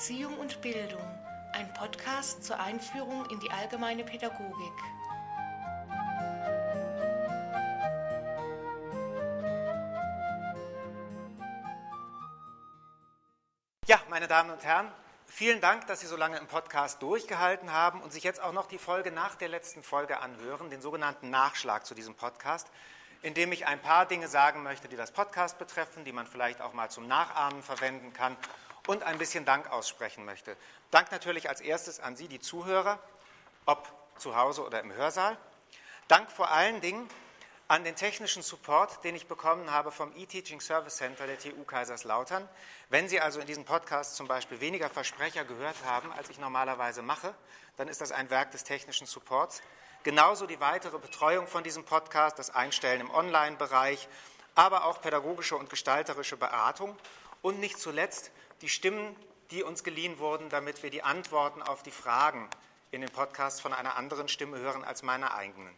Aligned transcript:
Erziehung 0.00 0.38
und 0.38 0.62
Bildung, 0.62 1.02
ein 1.52 1.70
Podcast 1.74 2.42
zur 2.42 2.58
Einführung 2.58 3.28
in 3.28 3.38
die 3.38 3.50
allgemeine 3.50 4.02
Pädagogik. 4.02 4.72
Ja, 13.86 14.00
meine 14.08 14.26
Damen 14.26 14.48
und 14.48 14.64
Herren, 14.64 14.90
vielen 15.26 15.60
Dank, 15.60 15.86
dass 15.86 16.00
Sie 16.00 16.06
so 16.06 16.16
lange 16.16 16.38
im 16.38 16.46
Podcast 16.46 17.02
durchgehalten 17.02 17.70
haben 17.70 18.00
und 18.00 18.10
sich 18.10 18.24
jetzt 18.24 18.42
auch 18.42 18.52
noch 18.52 18.68
die 18.68 18.78
Folge 18.78 19.12
nach 19.12 19.34
der 19.34 19.50
letzten 19.50 19.82
Folge 19.82 20.20
anhören, 20.20 20.70
den 20.70 20.80
sogenannten 20.80 21.28
Nachschlag 21.28 21.84
zu 21.84 21.94
diesem 21.94 22.14
Podcast, 22.14 22.68
in 23.20 23.34
dem 23.34 23.52
ich 23.52 23.66
ein 23.66 23.82
paar 23.82 24.06
Dinge 24.06 24.28
sagen 24.28 24.62
möchte, 24.62 24.88
die 24.88 24.96
das 24.96 25.12
Podcast 25.12 25.58
betreffen, 25.58 26.06
die 26.06 26.12
man 26.12 26.26
vielleicht 26.26 26.62
auch 26.62 26.72
mal 26.72 26.88
zum 26.88 27.06
Nachahmen 27.06 27.62
verwenden 27.62 28.14
kann 28.14 28.38
und 28.86 29.02
ein 29.02 29.18
bisschen 29.18 29.44
Dank 29.44 29.70
aussprechen 29.70 30.24
möchte. 30.24 30.56
Dank 30.90 31.10
natürlich 31.12 31.48
als 31.48 31.60
erstes 31.60 32.00
an 32.00 32.16
Sie, 32.16 32.28
die 32.28 32.40
Zuhörer, 32.40 32.98
ob 33.66 33.88
zu 34.18 34.36
Hause 34.36 34.64
oder 34.64 34.80
im 34.80 34.92
Hörsaal. 34.92 35.36
Dank 36.08 36.30
vor 36.30 36.50
allen 36.50 36.80
Dingen 36.80 37.08
an 37.68 37.84
den 37.84 37.94
technischen 37.94 38.42
Support, 38.42 39.04
den 39.04 39.14
ich 39.14 39.28
bekommen 39.28 39.70
habe 39.70 39.92
vom 39.92 40.12
E-Teaching 40.16 40.60
Service 40.60 40.96
Center 40.96 41.28
der 41.28 41.38
TU 41.38 41.62
Kaiserslautern. 41.62 42.48
Wenn 42.88 43.08
Sie 43.08 43.20
also 43.20 43.38
in 43.38 43.46
diesem 43.46 43.64
Podcast 43.64 44.16
zum 44.16 44.26
Beispiel 44.26 44.60
weniger 44.60 44.90
Versprecher 44.90 45.44
gehört 45.44 45.76
haben, 45.84 46.10
als 46.12 46.28
ich 46.30 46.40
normalerweise 46.40 47.00
mache, 47.02 47.32
dann 47.76 47.86
ist 47.86 48.00
das 48.00 48.10
ein 48.10 48.28
Werk 48.28 48.50
des 48.50 48.64
technischen 48.64 49.06
Supports. 49.06 49.62
Genauso 50.02 50.46
die 50.46 50.58
weitere 50.58 50.98
Betreuung 50.98 51.46
von 51.46 51.62
diesem 51.62 51.84
Podcast, 51.84 52.40
das 52.40 52.50
Einstellen 52.50 53.02
im 53.02 53.10
Online-Bereich, 53.10 54.08
aber 54.56 54.84
auch 54.86 55.00
pädagogische 55.00 55.56
und 55.56 55.70
gestalterische 55.70 56.36
Beratung 56.36 56.96
und 57.40 57.60
nicht 57.60 57.78
zuletzt 57.78 58.32
die 58.62 58.68
Stimmen, 58.68 59.16
die 59.50 59.62
uns 59.62 59.84
geliehen 59.84 60.18
wurden, 60.18 60.48
damit 60.48 60.82
wir 60.82 60.90
die 60.90 61.02
Antworten 61.02 61.62
auf 61.62 61.82
die 61.82 61.90
Fragen 61.90 62.48
in 62.90 63.00
den 63.00 63.10
Podcast 63.10 63.62
von 63.62 63.72
einer 63.72 63.96
anderen 63.96 64.28
Stimme 64.28 64.58
hören 64.58 64.84
als 64.84 65.02
meiner 65.02 65.34
eigenen. 65.34 65.74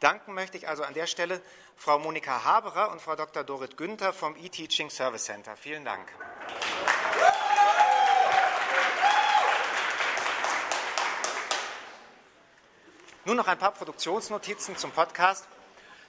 Danken 0.00 0.34
möchte 0.34 0.56
ich 0.56 0.68
also 0.68 0.84
an 0.84 0.94
der 0.94 1.06
Stelle 1.06 1.42
Frau 1.76 1.98
Monika 1.98 2.44
Haberer 2.44 2.90
und 2.92 3.02
Frau 3.02 3.16
Dr. 3.16 3.42
Dorit 3.42 3.76
Günther 3.76 4.12
vom 4.12 4.36
E-Teaching 4.36 4.90
Service 4.90 5.24
Center. 5.24 5.56
Vielen 5.56 5.84
Dank. 5.84 6.08
Nun 13.24 13.36
noch 13.36 13.46
ein 13.46 13.58
paar 13.58 13.72
Produktionsnotizen 13.72 14.76
zum 14.76 14.92
Podcast. 14.92 15.46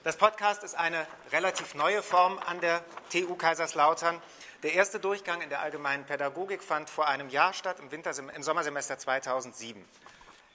Das 0.05 0.16
Podcast 0.16 0.64
ist 0.64 0.75
eine 0.75 1.05
relativ 1.33 1.75
neue 1.75 2.02
Form 2.02 2.39
an 2.45 2.61
der 2.61 2.86
TU 3.11 3.36
Kaiserslautern. 3.36 4.22
Der 4.64 4.72
erste 4.72 4.97
Durchgang 4.97 5.42
in 5.42 5.50
der 5.50 5.59
allgemeinen 5.59 6.05
Pädagogik 6.05 6.64
fand 6.64 6.89
vor 6.89 7.09
einem 7.09 7.28
Jahr 7.28 7.52
statt, 7.52 7.81
im, 7.81 8.30
im 8.30 8.42
Sommersemester 8.42 8.97
2007. 8.97 9.83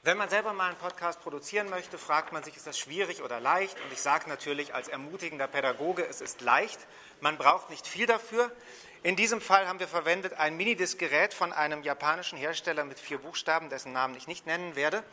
Wenn 0.03 0.17
man 0.17 0.31
selber 0.31 0.55
mal 0.55 0.69
einen 0.69 0.79
Podcast 0.79 1.21
produzieren 1.21 1.69
möchte, 1.69 1.99
fragt 1.99 2.33
man 2.33 2.43
sich, 2.43 2.57
ist 2.57 2.67
das 2.67 2.79
schwierig 2.79 3.23
oder 3.23 3.39
leicht? 3.39 3.77
Und 3.85 3.93
ich 3.93 4.01
sage 4.01 4.31
natürlich 4.31 4.73
als 4.73 4.89
ermutigender 4.89 5.47
Pädagoge, 5.47 6.07
es 6.07 6.23
ist 6.23 6.41
leicht. 6.41 6.79
Man 7.21 7.37
braucht 7.37 7.69
nicht 7.69 7.87
viel 7.87 8.07
dafür. 8.07 8.51
In 9.03 9.15
diesem 9.15 9.43
Fall 9.43 9.69
haben 9.69 9.79
wir 9.79 9.89
verwendet 9.89 10.33
ein 10.33 10.57
Minidisc-Gerät 10.57 11.35
von 11.35 11.53
einem 11.53 11.83
japanischen 11.83 12.39
Hersteller 12.39 12.85
mit 12.85 12.99
vier 12.99 13.19
Buchstaben, 13.19 13.69
dessen 13.69 13.93
Namen 13.93 14.17
ich 14.17 14.27
nicht 14.27 14.47
nennen 14.47 14.75
werde. 14.75 15.05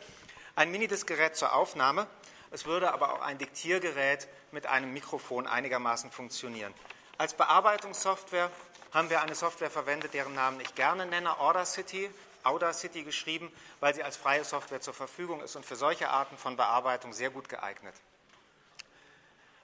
Ein 0.56 0.70
Minidisc-Gerät 0.70 1.36
zur 1.36 1.54
Aufnahme. 1.54 2.06
Es 2.52 2.66
würde 2.66 2.92
aber 2.92 3.14
auch 3.14 3.22
ein 3.22 3.38
Diktiergerät 3.38 4.28
mit 4.50 4.66
einem 4.66 4.92
Mikrofon 4.92 5.46
einigermaßen 5.46 6.10
funktionieren. 6.10 6.74
Als 7.16 7.32
Bearbeitungssoftware 7.34 8.50
haben 8.92 9.08
wir 9.08 9.22
eine 9.22 9.34
Software 9.34 9.70
verwendet, 9.70 10.12
deren 10.12 10.34
Namen 10.34 10.60
ich 10.60 10.74
gerne 10.74 11.06
nenne, 11.06 11.40
Audacity. 11.40 12.10
Audacity 12.44 13.04
geschrieben, 13.04 13.52
weil 13.80 13.94
sie 13.94 14.02
als 14.02 14.16
freie 14.16 14.44
Software 14.44 14.80
zur 14.80 14.94
Verfügung 14.94 15.40
ist 15.42 15.56
und 15.56 15.64
für 15.64 15.76
solche 15.76 16.10
Arten 16.10 16.36
von 16.36 16.56
Bearbeitung 16.56 17.12
sehr 17.12 17.30
gut 17.30 17.48
geeignet. 17.48 17.94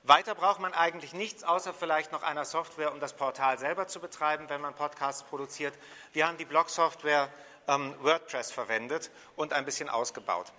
Weiter 0.04 0.34
braucht 0.34 0.60
man 0.60 0.72
eigentlich 0.72 1.12
nichts, 1.12 1.44
außer 1.44 1.74
vielleicht 1.74 2.12
noch 2.12 2.22
einer 2.22 2.44
Software, 2.44 2.92
um 2.92 3.00
das 3.00 3.14
Portal 3.14 3.58
selber 3.58 3.88
zu 3.88 4.00
betreiben, 4.00 4.48
wenn 4.48 4.60
man 4.60 4.74
Podcasts 4.74 5.24
produziert. 5.24 5.74
Wir 6.12 6.26
haben 6.26 6.38
die 6.38 6.44
Blog-Software 6.44 7.28
ähm, 7.66 7.94
WordPress 8.00 8.52
verwendet 8.52 9.10
und 9.36 9.52
ein 9.52 9.64
bisschen 9.64 9.88
ausgebaut. 9.88 10.52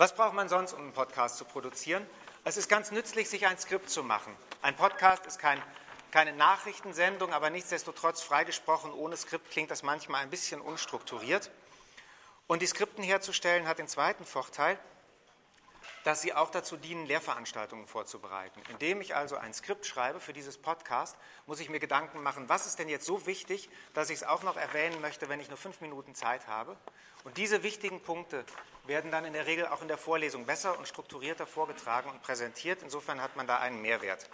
Was 0.00 0.14
braucht 0.14 0.32
man 0.32 0.48
sonst, 0.48 0.72
um 0.72 0.80
einen 0.80 0.92
Podcast 0.94 1.36
zu 1.36 1.44
produzieren? 1.44 2.06
Es 2.42 2.56
ist 2.56 2.70
ganz 2.70 2.90
nützlich, 2.90 3.28
sich 3.28 3.46
ein 3.46 3.58
Skript 3.58 3.90
zu 3.90 4.02
machen. 4.02 4.34
Ein 4.62 4.74
Podcast 4.74 5.26
ist 5.26 5.38
kein 5.38 5.62
keine 6.10 6.32
Nachrichtensendung, 6.32 7.34
aber 7.34 7.50
nichtsdestotrotz 7.50 8.22
freigesprochen 8.22 8.94
ohne 8.94 9.14
Skript 9.18 9.50
klingt 9.50 9.70
das 9.70 9.82
manchmal 9.82 10.22
ein 10.22 10.30
bisschen 10.30 10.62
unstrukturiert. 10.62 11.50
Und 12.46 12.62
die 12.62 12.66
Skripten 12.66 13.04
herzustellen 13.04 13.68
hat 13.68 13.78
den 13.78 13.88
zweiten 13.88 14.24
Vorteil, 14.24 14.78
dass 16.04 16.22
sie 16.22 16.32
auch 16.32 16.50
dazu 16.50 16.76
dienen, 16.76 17.06
Lehrveranstaltungen 17.06 17.86
vorzubereiten. 17.86 18.60
Indem 18.70 19.00
ich 19.00 19.14
also 19.14 19.36
ein 19.36 19.52
Skript 19.52 19.86
schreibe 19.86 20.20
für 20.20 20.32
dieses 20.32 20.58
Podcast, 20.58 21.16
muss 21.46 21.60
ich 21.60 21.68
mir 21.68 21.80
Gedanken 21.80 22.22
machen, 22.22 22.48
was 22.48 22.66
ist 22.66 22.78
denn 22.78 22.88
jetzt 22.88 23.06
so 23.06 23.26
wichtig, 23.26 23.68
dass 23.94 24.10
ich 24.10 24.16
es 24.16 24.24
auch 24.24 24.42
noch 24.42 24.56
erwähnen 24.56 25.00
möchte, 25.00 25.28
wenn 25.28 25.40
ich 25.40 25.48
nur 25.48 25.58
fünf 25.58 25.80
Minuten 25.80 26.14
Zeit 26.14 26.46
habe. 26.46 26.76
Und 27.24 27.36
diese 27.36 27.62
wichtigen 27.62 28.00
Punkte 28.00 28.44
werden 28.86 29.10
dann 29.10 29.26
in 29.26 29.34
der 29.34 29.46
Regel 29.46 29.66
auch 29.66 29.82
in 29.82 29.88
der 29.88 29.98
Vorlesung 29.98 30.46
besser 30.46 30.78
und 30.78 30.88
strukturierter 30.88 31.46
vorgetragen 31.46 32.08
und 32.08 32.22
präsentiert. 32.22 32.82
Insofern 32.82 33.20
hat 33.20 33.36
man 33.36 33.46
da 33.46 33.58
einen 33.58 33.82
Mehrwert. 33.82 34.28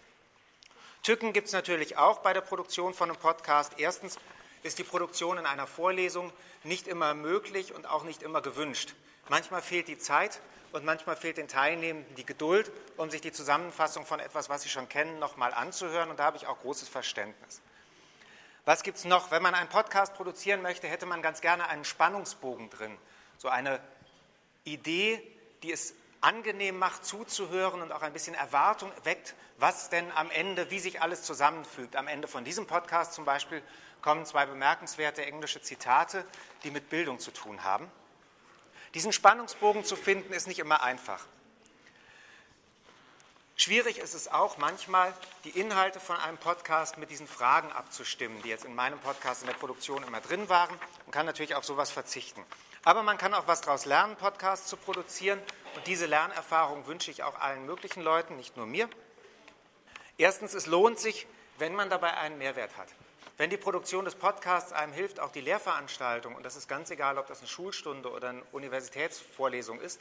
Tücken 1.03 1.33
gibt 1.33 1.48
es 1.48 1.53
natürlich 1.53 1.97
auch 1.97 2.19
bei 2.19 2.33
der 2.33 2.41
Produktion 2.41 2.94
von 2.94 3.10
einem 3.10 3.19
Podcast. 3.19 3.75
Erstens 3.78 4.19
ist 4.66 4.78
die 4.78 4.84
Produktion 4.84 5.38
in 5.38 5.47
einer 5.47 5.66
Vorlesung 5.66 6.32
nicht 6.65 6.88
immer 6.88 7.15
möglich 7.15 7.75
und 7.75 7.87
auch 7.87 8.04
nicht 8.04 8.22
immer 8.22 8.43
gewünscht. 8.43 8.94
Manchmal 9.28 9.62
fehlt 9.62 9.88
die 9.88 9.99
Zeit 9.99 10.41
und 10.72 10.84
manchmal 10.84 11.16
fehlt 11.16 11.37
den 11.37 11.49
Teilnehmenden 11.49 12.15
die 12.16 12.27
Geduld, 12.27 12.71
um 12.97 13.10
sich 13.10 13.21
die 13.21 13.32
Zusammenfassung 13.32 14.04
von 14.04 14.21
etwas, 14.21 14.49
was 14.49 14.62
sie 14.62 14.69
schon 14.69 14.88
kennen, 14.88 15.19
nochmal 15.19 15.54
anzuhören. 15.54 16.10
Und 16.10 16.19
da 16.19 16.25
habe 16.25 16.37
ich 16.37 16.47
auch 16.47 16.60
großes 16.60 16.88
Verständnis. 16.88 17.60
Was 18.65 18.82
gibt 18.82 18.99
es 18.99 19.04
noch? 19.04 19.31
Wenn 19.31 19.43
man 19.43 19.54
einen 19.54 19.69
Podcast 19.69 20.15
produzieren 20.15 20.60
möchte, 20.60 20.88
hätte 20.88 21.06
man 21.06 21.22
ganz 21.22 21.41
gerne 21.41 21.69
einen 21.69 21.84
Spannungsbogen 21.84 22.69
drin. 22.69 22.98
So 23.38 23.48
eine 23.48 23.81
Idee, 24.65 25.22
die 25.62 25.72
es 25.72 25.94
angenehm 26.26 26.76
macht, 26.76 27.04
zuzuhören 27.04 27.81
und 27.82 27.92
auch 27.92 28.03
ein 28.03 28.12
bisschen 28.12 28.34
Erwartung 28.34 28.91
weckt, 29.04 29.37
was 29.59 29.91
denn 29.91 30.10
am 30.12 30.28
Ende, 30.32 30.70
wie 30.72 30.81
sich 30.81 31.00
alles 31.00 31.22
zusammenfügt. 31.22 31.94
Am 31.94 32.09
Ende 32.09 32.26
von 32.26 32.44
diesem 32.44 32.66
Podcast 32.66 33.12
zum 33.12 33.25
Beispiel 33.25 33.62
kommen 34.03 34.26
zwei 34.26 34.44
bemerkenswerte 34.44 35.25
englische 35.25 35.62
Zitate, 35.62 36.25
die 36.65 36.72
mit 36.72 36.91
Bildung 36.91 37.20
zu 37.20 37.31
tun 37.31 37.62
haben. 37.62 37.88
Diesen 38.94 39.12
Spannungsbogen 39.12 39.84
zu 39.84 39.94
finden, 39.94 40.32
ist 40.32 40.48
nicht 40.48 40.59
immer 40.59 40.82
einfach. 40.82 41.25
Schwierig 43.54 43.98
ist 43.98 44.15
es 44.15 44.26
auch 44.26 44.59
manchmal, 44.59 45.15
die 45.44 45.50
Inhalte 45.50 46.00
von 46.00 46.16
einem 46.16 46.38
Podcast 46.38 46.98
mit 46.98 47.10
diesen 47.10 47.28
Fragen 47.28 47.70
abzustimmen, 47.70 48.42
die 48.42 48.48
jetzt 48.48 48.65
in 48.65 48.75
meinem 48.75 48.98
Podcast 48.98 49.42
in 49.42 49.47
der 49.47 49.54
Produktion 49.54 50.03
immer 50.03 50.20
drin 50.20 50.48
waren. 50.48 50.75
Man 51.04 51.12
kann 51.12 51.25
natürlich 51.25 51.54
auf 51.54 51.65
sowas 51.65 51.91
verzichten. 51.91 52.44
Aber 52.84 53.03
man 53.03 53.16
kann 53.16 53.32
auch 53.34 53.47
was 53.47 53.62
daraus 53.62 53.84
lernen, 53.84 54.15
Podcasts 54.16 54.69
zu 54.69 54.76
produzieren. 54.76 55.41
Und 55.76 55.87
diese 55.87 56.06
Lernerfahrung 56.06 56.87
wünsche 56.87 57.10
ich 57.10 57.22
auch 57.22 57.38
allen 57.38 57.66
möglichen 57.66 58.03
Leuten, 58.03 58.37
nicht 58.37 58.56
nur 58.56 58.66
mir. 58.66 58.88
Erstens, 60.16 60.54
es 60.54 60.66
lohnt 60.66 60.98
sich, 60.98 61.26
wenn 61.59 61.75
man 61.75 61.91
dabei 61.91 62.14
einen 62.14 62.38
Mehrwert 62.38 62.76
hat. 62.78 62.88
Wenn 63.37 63.50
die 63.50 63.59
Produktion 63.59 64.06
des 64.06 64.15
Podcasts 64.15 64.72
einem 64.72 64.94
hilft, 64.94 65.20
auch 65.20 65.31
die 65.31 65.42
Lehrveranstaltung, 65.42 66.34
und 66.34 66.44
das 66.44 66.56
ist 66.56 66.69
ganz 66.69 66.91
egal, 66.91 67.19
ob 67.19 67.26
das 67.26 67.41
eine 67.41 67.48
Schulstunde 67.48 68.10
oder 68.10 68.31
eine 68.31 68.42
Universitätsvorlesung 68.53 69.78
ist, 69.81 70.00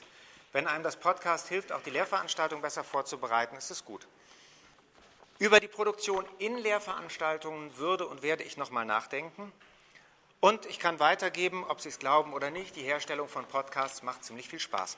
wenn 0.53 0.67
einem 0.67 0.85
das 0.85 0.95
Podcast 0.95 1.49
hilft, 1.49 1.73
auch 1.73 1.81
die 1.81 1.89
Lehrveranstaltung 1.89 2.61
besser 2.61 2.85
vorzubereiten, 2.85 3.57
ist 3.57 3.69
es 3.69 3.83
gut. 3.83 4.07
Über 5.39 5.59
die 5.59 5.67
Produktion 5.67 6.23
in 6.39 6.57
Lehrveranstaltungen 6.57 7.77
würde 7.77 8.07
und 8.07 8.21
werde 8.21 8.43
ich 8.43 8.55
nochmal 8.55 8.85
nachdenken. 8.85 9.51
Und 10.39 10.65
ich 10.67 10.79
kann 10.79 11.01
weitergeben, 11.01 11.65
ob 11.65 11.81
Sie 11.81 11.89
es 11.89 11.99
glauben 11.99 12.31
oder 12.31 12.51
nicht, 12.51 12.77
die 12.77 12.83
Herstellung 12.83 13.27
von 13.27 13.43
Podcasts 13.45 14.01
macht 14.03 14.23
ziemlich 14.23 14.47
viel 14.47 14.59
Spaß. 14.59 14.97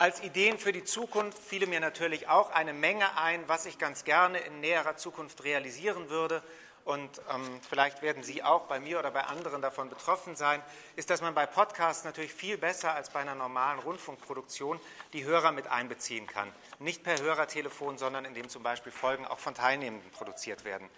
Als 0.00 0.22
Ideen 0.22 0.58
für 0.58 0.70
die 0.70 0.84
Zukunft 0.84 1.36
fiele 1.36 1.66
mir 1.66 1.80
natürlich 1.80 2.28
auch 2.28 2.50
eine 2.50 2.72
Menge 2.72 3.18
ein, 3.18 3.42
was 3.48 3.66
ich 3.66 3.78
ganz 3.78 4.04
gerne 4.04 4.38
in 4.38 4.60
näherer 4.60 4.96
Zukunft 4.96 5.42
realisieren 5.42 6.08
würde. 6.08 6.40
Und 6.84 7.20
ähm, 7.34 7.60
vielleicht 7.68 8.00
werden 8.00 8.22
Sie 8.22 8.44
auch 8.44 8.66
bei 8.66 8.78
mir 8.78 9.00
oder 9.00 9.10
bei 9.10 9.24
anderen 9.24 9.60
davon 9.60 9.90
betroffen 9.90 10.36
sein, 10.36 10.62
ist, 10.94 11.10
dass 11.10 11.20
man 11.20 11.34
bei 11.34 11.46
Podcasts 11.46 12.04
natürlich 12.04 12.32
viel 12.32 12.56
besser 12.56 12.94
als 12.94 13.10
bei 13.10 13.18
einer 13.18 13.34
normalen 13.34 13.80
Rundfunkproduktion 13.80 14.78
die 15.12 15.24
Hörer 15.24 15.50
mit 15.50 15.66
einbeziehen 15.66 16.28
kann. 16.28 16.52
Nicht 16.78 17.02
per 17.02 17.18
Hörertelefon, 17.20 17.98
sondern 17.98 18.24
indem 18.24 18.48
zum 18.48 18.62
Beispiel 18.62 18.92
Folgen 18.92 19.26
auch 19.26 19.40
von 19.40 19.54
Teilnehmenden 19.54 20.12
produziert 20.12 20.64
werden. 20.64 20.88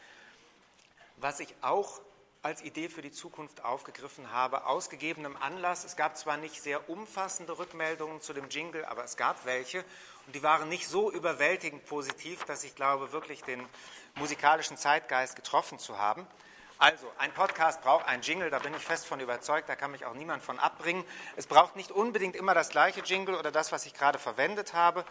Was 1.16 1.40
ich 1.40 1.54
auch 1.62 2.02
als 2.42 2.62
Idee 2.62 2.88
für 2.88 3.02
die 3.02 3.12
Zukunft 3.12 3.64
aufgegriffen 3.64 4.32
habe, 4.32 4.64
aus 4.64 4.88
gegebenem 4.88 5.36
Anlass. 5.36 5.84
Es 5.84 5.96
gab 5.96 6.16
zwar 6.16 6.38
nicht 6.38 6.62
sehr 6.62 6.88
umfassende 6.88 7.58
Rückmeldungen 7.58 8.22
zu 8.22 8.32
dem 8.32 8.48
Jingle, 8.48 8.84
aber 8.86 9.04
es 9.04 9.18
gab 9.18 9.44
welche 9.44 9.84
und 10.26 10.34
die 10.34 10.42
waren 10.42 10.68
nicht 10.70 10.88
so 10.88 11.12
überwältigend 11.12 11.84
positiv, 11.84 12.44
dass 12.44 12.64
ich 12.64 12.74
glaube, 12.74 13.12
wirklich 13.12 13.42
den 13.42 13.62
musikalischen 14.14 14.78
Zeitgeist 14.78 15.36
getroffen 15.36 15.78
zu 15.78 15.98
haben. 15.98 16.26
Also, 16.78 17.06
ein 17.18 17.30
Podcast 17.34 17.82
braucht 17.82 18.06
einen 18.06 18.22
Jingle, 18.22 18.48
da 18.48 18.58
bin 18.58 18.72
ich 18.72 18.82
fest 18.82 19.06
von 19.06 19.20
überzeugt, 19.20 19.68
da 19.68 19.76
kann 19.76 19.90
mich 19.90 20.06
auch 20.06 20.14
niemand 20.14 20.42
von 20.42 20.58
abbringen. 20.58 21.04
Es 21.36 21.46
braucht 21.46 21.76
nicht 21.76 21.90
unbedingt 21.90 22.36
immer 22.36 22.54
das 22.54 22.70
gleiche 22.70 23.02
Jingle 23.02 23.34
oder 23.34 23.52
das, 23.52 23.70
was 23.70 23.84
ich 23.84 23.92
gerade 23.92 24.18
verwendet 24.18 24.72
habe. 24.72 25.04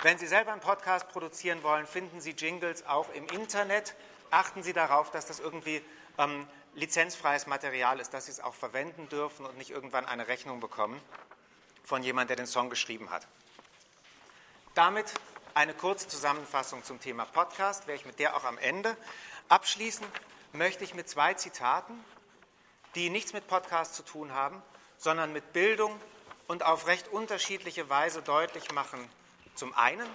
Wenn 0.00 0.16
Sie 0.16 0.26
selber 0.26 0.52
einen 0.52 0.62
Podcast 0.62 1.10
produzieren 1.10 1.62
wollen, 1.62 1.86
finden 1.86 2.22
Sie 2.22 2.30
Jingles 2.30 2.86
auch 2.86 3.12
im 3.12 3.26
Internet. 3.26 3.96
Achten 4.30 4.62
Sie 4.62 4.72
darauf, 4.72 5.10
dass 5.10 5.26
das 5.26 5.40
irgendwie 5.40 5.82
ähm, 6.16 6.46
lizenzfreies 6.74 7.46
Material 7.46 8.00
ist, 8.00 8.14
dass 8.14 8.26
Sie 8.26 8.32
es 8.32 8.40
auch 8.40 8.54
verwenden 8.54 9.08
dürfen 9.08 9.46
und 9.46 9.58
nicht 9.58 9.70
irgendwann 9.70 10.06
eine 10.06 10.28
Rechnung 10.28 10.60
bekommen 10.60 11.00
von 11.84 12.02
jemandem, 12.02 12.36
der 12.36 12.44
den 12.44 12.46
Song 12.46 12.70
geschrieben 12.70 13.10
hat. 13.10 13.26
Damit 14.74 15.12
eine 15.54 15.74
kurze 15.74 16.08
Zusammenfassung 16.08 16.84
zum 16.84 17.00
Thema 17.00 17.24
Podcast, 17.24 17.86
wäre 17.86 17.96
ich 17.96 18.06
mit 18.06 18.18
der 18.18 18.36
auch 18.36 18.44
am 18.44 18.58
Ende. 18.58 18.96
Abschließen 19.48 20.06
möchte 20.52 20.84
ich 20.84 20.94
mit 20.94 21.08
zwei 21.08 21.34
Zitaten, 21.34 22.04
die 22.94 23.10
nichts 23.10 23.32
mit 23.32 23.48
Podcast 23.48 23.94
zu 23.94 24.04
tun 24.04 24.32
haben, 24.32 24.62
sondern 24.96 25.32
mit 25.32 25.52
Bildung 25.52 25.98
und 26.46 26.64
auf 26.64 26.86
recht 26.86 27.08
unterschiedliche 27.08 27.88
Weise 27.88 28.22
deutlich 28.22 28.72
machen. 28.72 29.00
Zum 29.54 29.74
einen, 29.74 30.08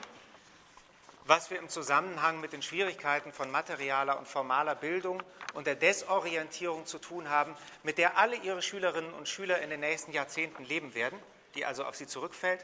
was 1.26 1.50
wir 1.50 1.58
im 1.58 1.70
Zusammenhang 1.70 2.40
mit 2.40 2.54
den 2.54 2.62
Schwierigkeiten 2.62 3.34
von 3.34 3.50
materialer 3.50 4.20
und 4.20 4.28
formaler 4.28 4.76
Bildung 4.76 5.24
und 5.54 5.66
der 5.66 5.76
Desorientierung 5.76 6.86
zu 6.86 7.00
tun 7.00 7.30
haben, 7.30 7.56
mit 7.84 7.98
der 7.98 8.18
alle 8.18 8.36
Ihre 8.36 8.62
Schülerinnen 8.62 9.14
und 9.14 9.28
Schüler 9.28 9.60
in 9.62 9.72
den 9.72 9.80
nächsten 9.80 10.12
Jahrzehnten 10.12 10.64
leben 10.64 10.94
werden, 10.94 11.20
die 11.56 11.66
also 11.66 11.84
auf 11.84 11.96
Sie 11.96 12.06
zurückfällt. 12.06 12.64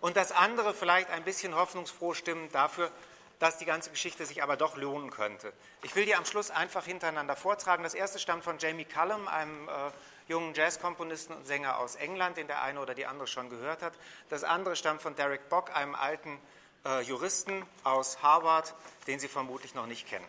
Und 0.00 0.16
das 0.16 0.32
andere 0.32 0.74
vielleicht 0.74 1.10
ein 1.10 1.22
bisschen 1.22 1.54
hoffnungsfroh 1.54 2.14
stimmen 2.14 2.50
dafür, 2.50 2.90
dass 3.38 3.58
die 3.58 3.64
ganze 3.64 3.90
Geschichte 3.90 4.26
sich 4.26 4.42
aber 4.42 4.56
doch 4.56 4.76
lohnen 4.76 5.10
könnte. 5.10 5.52
Ich 5.82 5.94
will 5.94 6.04
die 6.04 6.14
am 6.14 6.24
Schluss 6.24 6.50
einfach 6.50 6.84
hintereinander 6.84 7.36
vortragen. 7.36 7.84
Das 7.84 7.94
erste 7.94 8.18
stammt 8.18 8.42
von 8.42 8.58
Jamie 8.58 8.84
Cullum, 8.84 9.28
einem 9.28 9.68
äh, 9.68 9.72
jungen 10.28 10.54
Jazzkomponisten 10.54 11.36
und 11.36 11.46
Sänger 11.46 11.78
aus 11.78 11.94
England, 11.94 12.36
den 12.36 12.48
der 12.48 12.62
eine 12.62 12.80
oder 12.80 12.94
die 12.94 13.06
andere 13.06 13.28
schon 13.28 13.48
gehört 13.48 13.82
hat. 13.82 13.94
Das 14.28 14.42
andere 14.42 14.74
stammt 14.74 15.02
von 15.02 15.14
Derek 15.14 15.48
Bock, 15.48 15.74
einem 15.74 15.94
alten 15.94 16.34
äh, 16.36 16.61
Juristen 17.04 17.64
aus 17.84 18.22
Harvard, 18.22 18.74
den 19.06 19.20
Sie 19.20 19.28
vermutlich 19.28 19.74
noch 19.74 19.86
nicht 19.86 20.08
kennen. 20.08 20.26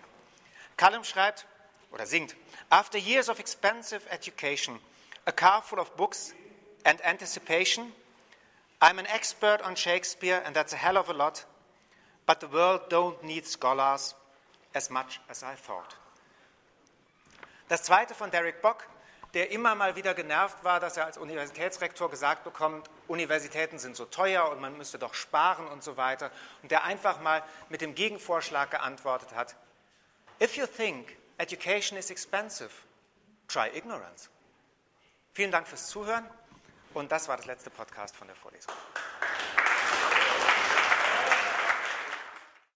Cullum 0.78 1.04
schreibt 1.04 1.48
oder 1.92 2.06
singt: 2.06 2.36
After 2.70 2.98
years 2.98 3.30
of 3.30 3.40
expensive 3.40 4.08
education, 4.10 4.80
a 5.26 5.32
car 5.32 5.62
full 5.62 5.80
of 5.80 5.96
books 5.96 6.34
and 6.84 7.04
anticipation, 7.06 7.92
I'm 8.80 9.00
an 9.00 9.06
expert 9.06 9.62
on 9.66 9.76
Shakespeare, 9.76 10.42
and 10.46 10.56
that's 10.56 10.74
a 10.74 10.78
hell 10.78 10.98
of 10.98 11.10
a 11.10 11.14
lot. 11.14 11.46
But 12.26 12.40
the 12.40 12.52
world 12.52 12.90
don't 12.90 13.24
need 13.24 13.46
scholars 13.46 14.16
as 14.74 14.90
much 14.90 15.20
as 15.30 15.44
I 15.44 15.56
thought. 15.56 15.98
Das 17.70 17.84
zweite 17.84 18.14
von 18.14 18.30
Derek 18.30 18.62
Bock, 18.62 18.88
der 19.34 19.52
immer 19.52 19.74
mal 19.74 19.96
wieder 19.96 20.14
genervt 20.14 20.64
war, 20.64 20.80
dass 20.80 20.98
er 20.98 21.06
als 21.06 21.18
Universitätsrektor 21.18 22.10
gesagt 22.10 22.44
bekommt, 22.44 22.90
Universitäten 23.08 23.80
sind 23.80 23.96
so 23.96 24.06
teuer 24.06 24.50
und 24.52 24.62
man 24.62 24.78
müsste 24.78 25.00
doch 25.00 25.16
sparen 25.16 25.68
und 25.68 25.84
so 25.84 25.98
weiter. 25.98 26.30
Und 26.62 26.72
der 26.72 26.84
einfach 26.84 27.20
mal 27.22 27.44
mit 27.70 27.82
dem 27.82 27.96
Gegenvorschlag 27.96 28.72
geantwortet 28.72 29.34
hat, 29.34 29.56
If 30.42 30.58
you 30.58 30.66
think 30.68 31.18
education 31.38 31.98
is 31.98 32.10
expensive, 32.10 32.72
try 33.48 33.70
ignorance. 33.74 34.30
Vielen 35.34 35.52
Dank 35.52 35.68
fürs 35.68 35.88
Zuhören 35.88 36.26
und 36.94 37.12
das 37.12 37.28
war 37.28 37.38
das 37.38 37.46
letzte 37.46 37.70
Podcast 37.70 38.16
von 38.16 38.28
der 38.28 38.36
Vorlesung. 38.36 38.74